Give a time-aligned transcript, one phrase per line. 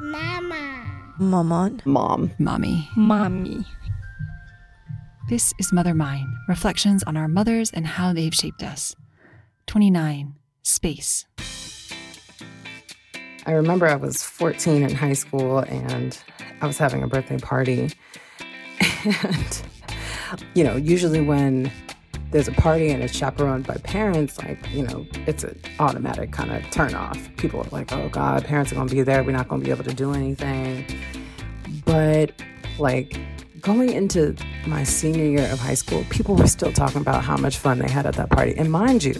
[0.00, 1.14] Mama.
[1.18, 1.80] Maman.
[1.86, 2.30] Mom.
[2.38, 2.86] Mommy.
[2.96, 3.64] Mommy.
[5.30, 8.94] This is Mother Mine Reflections on Our Mothers and How They've Shaped Us.
[9.66, 10.34] 29.
[10.62, 11.24] Space.
[13.46, 16.18] I remember I was 14 in high school and
[16.60, 17.92] I was having a birthday party.
[19.06, 19.62] And,
[20.54, 21.70] you know, usually when
[22.30, 26.50] there's a party and it's chaperoned by parents, like, you know, it's an automatic kind
[26.50, 27.18] of turn off.
[27.36, 29.22] People are like, oh God, parents are going to be there.
[29.22, 30.86] We're not going to be able to do anything.
[31.84, 32.32] But,
[32.78, 33.18] like,
[33.60, 34.36] going into
[34.66, 37.88] my senior year of high school, people were still talking about how much fun they
[37.88, 38.54] had at that party.
[38.56, 39.14] And mind you,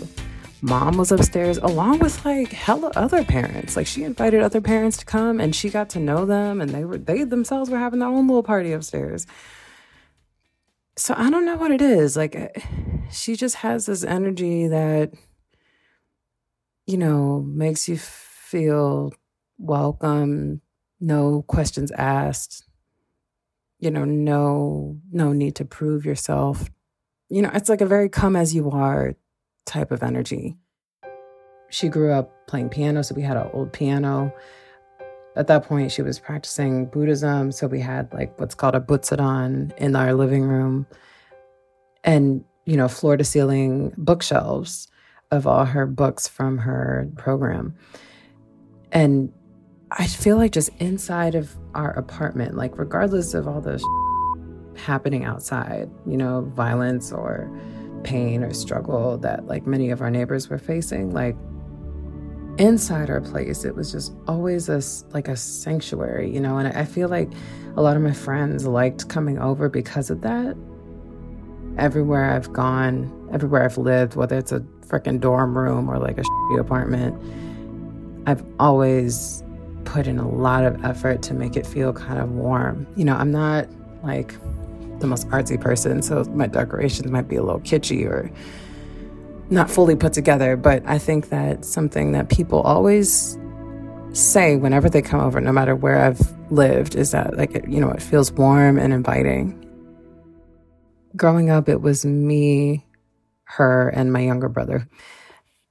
[0.63, 3.77] mom was upstairs along with like hella other parents.
[3.77, 6.85] Like she invited other parents to come and she got to know them and they
[6.85, 9.27] were they themselves were having their own little party upstairs.
[10.99, 12.17] So I don't know what it is.
[12.17, 12.49] Like eh,
[13.11, 15.13] she just has this energy that
[16.87, 19.13] you know makes you feel
[19.59, 20.63] welcome,
[21.01, 22.65] no questions asked.
[23.79, 26.71] You know, no no need to prove yourself.
[27.29, 29.17] You know, it's like a very come as you are
[29.67, 30.57] type of energy.
[31.69, 34.33] She grew up playing piano, so we had an old piano.
[35.37, 39.77] At that point, she was practicing Buddhism, so we had like what's called a butsudan
[39.77, 40.87] in our living room,
[42.05, 44.89] and you know, floor to ceiling bookshelves
[45.31, 47.77] of all her books from her program.
[48.93, 49.33] And
[49.93, 53.83] I feel like just inside of our apartment, like regardless of all the
[54.77, 57.51] happening outside, you know, violence or
[58.05, 61.37] pain or struggle that like many of our neighbors were facing like
[62.59, 64.81] inside our place it was just always a
[65.13, 67.31] like a sanctuary you know and i feel like
[67.77, 70.57] a lot of my friends liked coming over because of that.
[71.77, 76.23] Everywhere i've gone everywhere i've lived whether it's a freaking dorm room or like a
[76.23, 77.15] shitty apartment
[78.27, 79.43] i've always
[79.85, 82.87] put in a lot of effort to make it feel kind of warm.
[82.97, 83.69] You know i'm not
[84.03, 84.35] like
[85.01, 88.31] the most artsy person, so my decorations might be a little kitschy or
[89.51, 90.57] not fully put together.
[90.57, 93.39] But I think that something that people always
[94.13, 96.21] say whenever they come over, no matter where I've
[96.51, 99.63] lived, is that like it, you know it feels warm and inviting.
[101.17, 102.87] Growing up, it was me,
[103.45, 104.89] her, and my younger brother,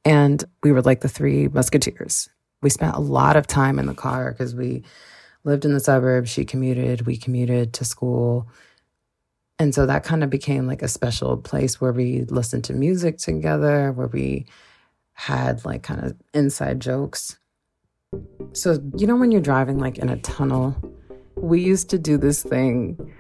[0.03, 2.29] and we were like the three musketeers.
[2.61, 4.83] We spent a lot of time in the car because we
[5.43, 6.31] lived in the suburbs.
[6.31, 8.47] She commuted, we commuted to school
[9.57, 13.17] and so that kind of became like a special place where we listened to music
[13.17, 14.45] together, where we
[15.13, 17.39] had like kind of inside jokes.
[18.53, 20.75] So, you know, when you're driving like in a tunnel,
[21.35, 23.13] we used to do this thing,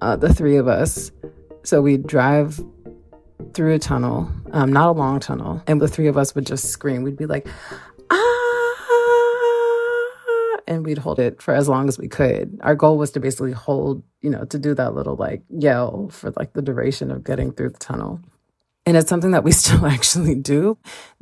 [0.00, 1.10] uh, the three of us.
[1.64, 2.60] So we'd drive
[3.54, 6.66] through a tunnel, um, not a long tunnel, and the three of us would just
[6.66, 7.02] scream.
[7.02, 7.48] We'd be like,
[10.70, 12.58] and we'd hold it for as long as we could.
[12.62, 16.32] Our goal was to basically hold, you know, to do that little like yell for
[16.36, 18.20] like the duration of getting through the tunnel.
[18.86, 20.78] And it's something that we still actually do.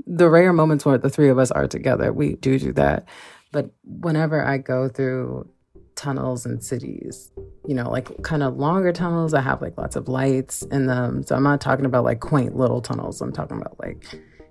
[0.07, 3.09] The rare moments where the three of us are together, we do do that.
[3.51, 5.49] But whenever I go through
[5.97, 7.33] tunnels and cities,
[7.67, 11.23] you know, like kind of longer tunnels that have like lots of lights in them.
[11.23, 13.23] So I'm not talking about like quaint little tunnels.
[13.23, 14.05] I'm talking about like,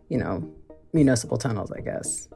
[0.09, 0.44] you know,
[0.91, 2.28] municipal tunnels, I guess.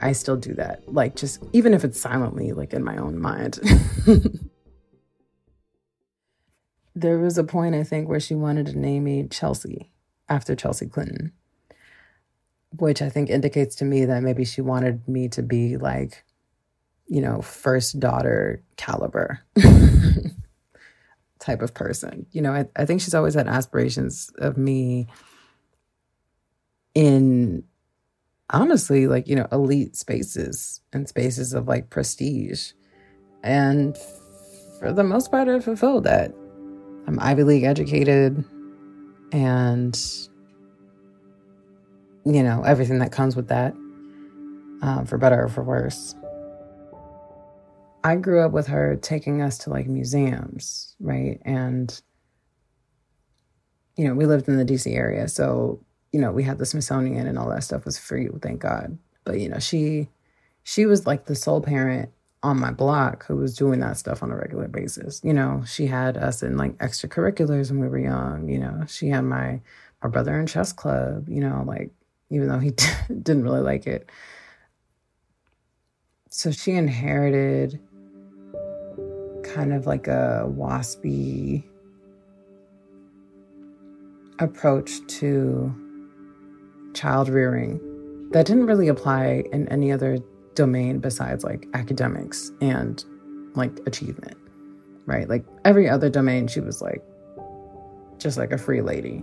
[0.00, 0.92] I still do that.
[0.92, 3.58] Like, just even if it's silently, like in my own mind.
[6.94, 9.90] there was a point, I think, where she wanted to name me Chelsea
[10.28, 11.32] after Chelsea Clinton,
[12.76, 16.24] which I think indicates to me that maybe she wanted me to be like,
[17.06, 19.40] you know, first daughter caliber
[21.38, 22.26] type of person.
[22.32, 25.06] You know, I, I think she's always had aspirations of me
[26.94, 27.64] in
[28.50, 32.72] honestly like you know elite spaces and spaces of like prestige.
[33.42, 33.96] And
[34.78, 36.32] for the most part i fulfilled that
[37.06, 38.44] i'm ivy league educated
[39.32, 40.00] and
[42.24, 43.74] you know everything that comes with that
[44.82, 46.14] um, for better or for worse.
[48.04, 51.40] I grew up with her taking us to like museums right?
[51.44, 52.00] And
[53.96, 55.80] you know we lived in the dc area so
[56.12, 58.98] you know, we had the Smithsonian and all that stuff was free, thank God.
[59.24, 60.08] But you know, she
[60.62, 62.10] she was like the sole parent
[62.42, 65.20] on my block who was doing that stuff on a regular basis.
[65.24, 68.48] You know, she had us in like extracurriculars when we were young.
[68.48, 69.60] You know, she had my
[70.02, 71.28] my brother in chess club.
[71.28, 71.90] You know, like
[72.30, 72.70] even though he
[73.08, 74.10] didn't really like it.
[76.30, 77.80] So she inherited
[79.42, 81.64] kind of like a waspy
[84.38, 85.74] approach to
[86.98, 87.80] child rearing
[88.32, 90.18] that didn't really apply in any other
[90.54, 93.04] domain besides like academics and
[93.54, 94.36] like achievement,
[95.06, 95.28] right?
[95.28, 97.02] Like every other domain, she was like
[98.18, 99.22] just like a free lady.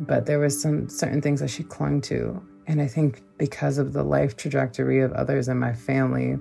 [0.00, 2.40] But there was some certain things that she clung to.
[2.66, 6.36] And I think because of the life trajectory of others in my family,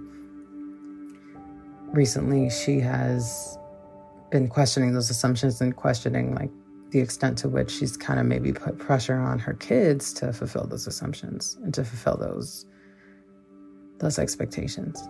[1.94, 3.58] recently she has
[4.30, 6.52] been questioning those assumptions and questioning like
[6.92, 10.66] the extent to which she's kind of maybe put pressure on her kids to fulfill
[10.66, 12.66] those assumptions and to fulfill those
[14.00, 15.08] those expectations.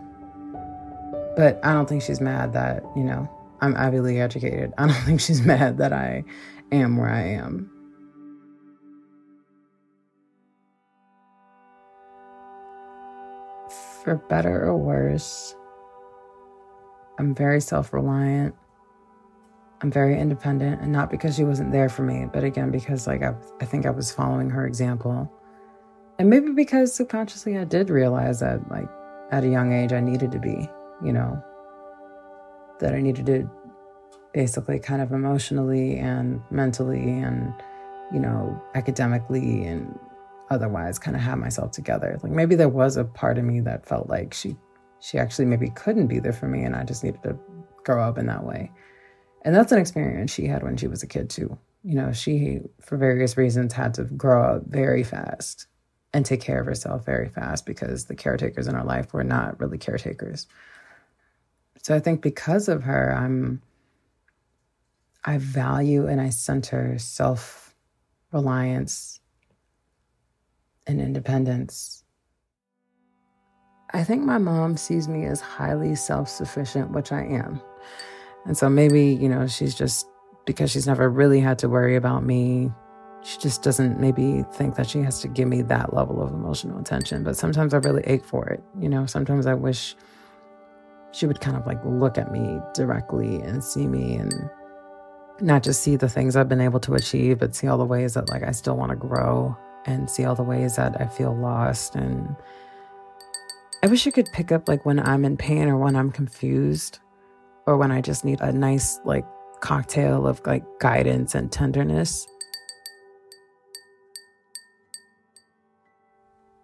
[1.35, 3.29] But I don't think she's mad that, you know,
[3.61, 4.73] I'm Ivy League educated.
[4.77, 6.23] I don't think she's mad that I
[6.71, 7.71] am where I am.
[14.03, 15.55] For better or worse,
[17.19, 18.55] I'm very self reliant.
[19.81, 23.23] I'm very independent, and not because she wasn't there for me, but again, because like
[23.23, 25.31] I, I think I was following her example.
[26.17, 28.89] And maybe because subconsciously I did realize that, like,
[29.31, 30.69] at a young age, I needed to be,
[31.03, 31.41] you know,
[32.79, 33.49] that I needed to
[34.33, 37.53] basically kind of emotionally and mentally and,
[38.13, 39.97] you know, academically and
[40.49, 42.19] otherwise kind of have myself together.
[42.21, 44.55] Like maybe there was a part of me that felt like she
[44.99, 47.37] she actually maybe couldn't be there for me and I just needed to
[47.85, 48.71] grow up in that way.
[49.43, 51.57] And that's an experience she had when she was a kid too.
[51.83, 55.67] You know, she for various reasons had to grow up very fast
[56.13, 59.59] and take care of herself very fast because the caretakers in her life were not
[59.59, 60.47] really caretakers.
[61.81, 63.61] So I think because of her, I'm
[65.23, 67.75] I value and I center self
[68.31, 69.19] reliance
[70.87, 72.03] and independence.
[73.91, 77.61] I think my mom sees me as highly self sufficient, which I am.
[78.49, 80.05] And so maybe, you know, she's just
[80.45, 82.71] because she's never really had to worry about me
[83.23, 86.79] she just doesn't maybe think that she has to give me that level of emotional
[86.79, 87.23] attention.
[87.23, 88.63] But sometimes I really ache for it.
[88.79, 89.95] You know, sometimes I wish
[91.11, 94.49] she would kind of like look at me directly and see me and
[95.41, 98.13] not just see the things I've been able to achieve, but see all the ways
[98.13, 101.35] that like I still want to grow and see all the ways that I feel
[101.35, 101.95] lost.
[101.95, 102.35] And
[103.83, 106.99] I wish you could pick up like when I'm in pain or when I'm confused
[107.69, 109.25] or when I just need a nice like
[109.61, 112.25] cocktail of like guidance and tenderness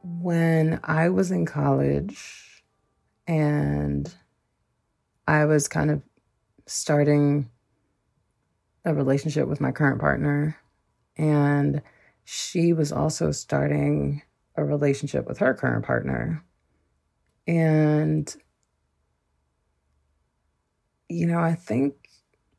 [0.01, 2.63] when I was in college
[3.27, 4.11] and
[5.27, 6.01] I was kind of
[6.65, 7.51] starting
[8.83, 10.57] a relationship with my current partner,
[11.17, 11.81] and
[12.23, 14.23] she was also starting
[14.55, 16.43] a relationship with her current partner.
[17.47, 18.35] And,
[21.09, 21.95] you know, I think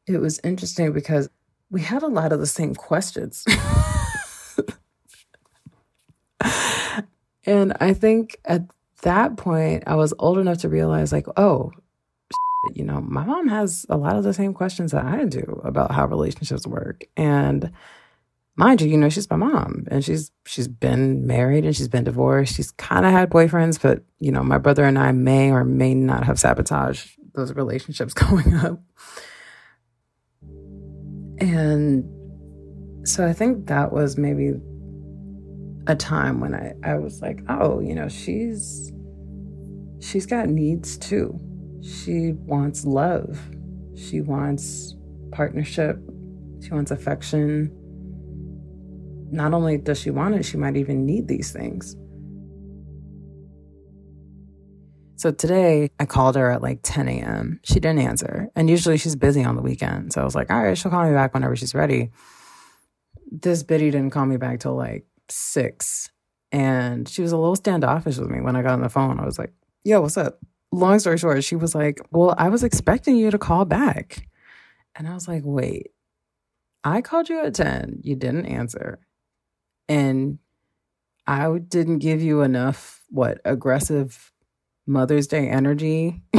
[0.07, 1.29] it was interesting because
[1.71, 3.45] we had a lot of the same questions.
[7.47, 8.63] And I think at
[9.03, 11.71] that point, I was old enough to realize, like, oh,
[12.75, 15.93] you know, my mom has a lot of the same questions that I do about
[15.93, 17.05] how relationships work.
[17.17, 17.71] And
[18.57, 22.03] mind you, you know, she's my mom and she's she's been married and she's been
[22.03, 22.57] divorced.
[22.57, 25.95] She's kind of had boyfriends, but you know, my brother and I may or may
[25.95, 28.81] not have sabotaged those relationships going up.
[31.39, 32.05] And
[33.07, 34.55] so I think that was maybe
[35.87, 38.93] a time when I, I was like, oh, you know, she's
[40.01, 41.39] she's got needs too.
[41.83, 43.39] She wants love.
[43.95, 44.97] She wants
[45.31, 45.99] partnership.
[46.63, 47.71] She wants affection.
[49.31, 51.97] Not only does she want it, she might even need these things.
[55.27, 57.59] So today I called her at like 10 a.m.
[57.65, 58.49] She didn't answer.
[58.55, 60.13] And usually she's busy on the weekend.
[60.13, 62.13] So I was like, all right, she'll call me back whenever she's ready.
[63.33, 66.13] This biddy didn't call me back till like six.
[66.53, 69.19] And she was a little standoffish with me when I got on the phone.
[69.19, 69.53] I was like,
[69.83, 70.39] yo, what's up?
[70.71, 74.29] Long story short, she was like, well, I was expecting you to call back.
[74.95, 75.89] And I was like, wait,
[76.85, 78.03] I called you at 10.
[78.05, 79.01] You didn't answer.
[79.89, 80.39] And
[81.27, 84.33] I didn't give you enough, what, aggressive
[84.87, 86.23] Mother's Day energy.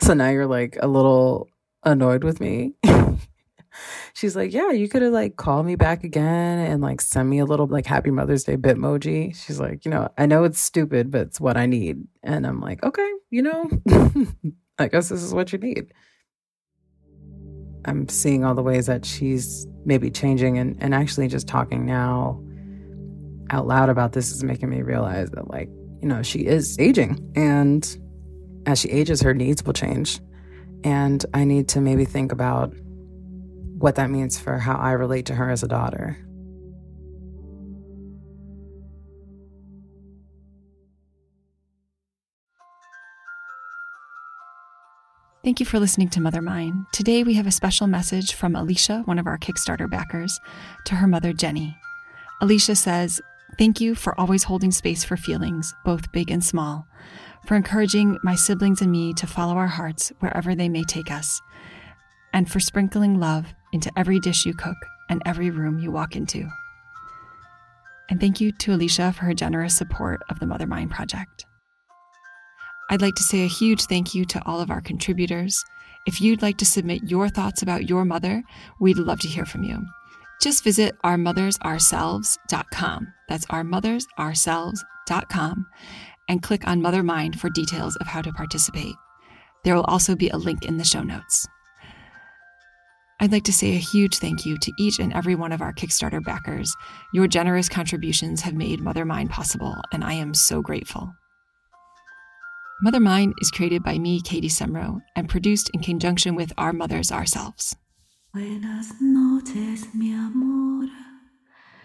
[0.00, 1.48] so now you're like a little
[1.84, 2.74] annoyed with me.
[4.14, 7.38] she's like, Yeah, you could have like called me back again and like send me
[7.38, 9.34] a little like happy Mother's Day bitmoji.
[9.34, 12.04] She's like, you know, I know it's stupid, but it's what I need.
[12.22, 13.70] And I'm like, okay, you know,
[14.78, 15.92] I guess this is what you need.
[17.86, 22.42] I'm seeing all the ways that she's maybe changing and, and actually just talking now
[23.50, 25.70] out loud about this is making me realize that like,
[26.00, 27.32] you know, she is aging.
[27.36, 27.84] And
[28.66, 30.20] as she ages, her needs will change.
[30.84, 32.74] And I need to maybe think about
[33.78, 36.16] what that means for how I relate to her as a daughter.
[45.42, 46.84] Thank you for listening to Mother Mine.
[46.92, 50.38] Today we have a special message from Alicia, one of our Kickstarter backers,
[50.84, 51.74] to her mother, Jenny.
[52.42, 53.22] Alicia says,
[53.60, 56.86] Thank you for always holding space for feelings, both big and small,
[57.46, 61.42] for encouraging my siblings and me to follow our hearts wherever they may take us,
[62.32, 64.78] and for sprinkling love into every dish you cook
[65.10, 66.48] and every room you walk into.
[68.08, 71.44] And thank you to Alicia for her generous support of the Mother Mine Project.
[72.88, 75.62] I'd like to say a huge thank you to all of our contributors.
[76.06, 78.42] If you'd like to submit your thoughts about your mother,
[78.80, 79.84] we'd love to hear from you.
[80.40, 83.12] Just visit ourmothersourselves.com.
[83.28, 85.66] That's ourmothersourselves.com
[86.28, 88.94] and click on Mother Mine for details of how to participate.
[89.64, 91.46] There will also be a link in the show notes.
[93.22, 95.74] I'd like to say a huge thank you to each and every one of our
[95.74, 96.74] Kickstarter backers.
[97.12, 101.12] Your generous contributions have made Mother Mine possible, and I am so grateful.
[102.80, 107.12] Mother Mine is created by me, Katie Semro, and produced in conjunction with Our Mothers
[107.12, 107.76] Ourselves.
[109.40, 110.86] noches, mi amor,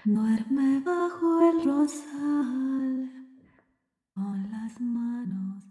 [0.04, 3.12] duerme bajo el rosal
[4.14, 5.64] con las manos.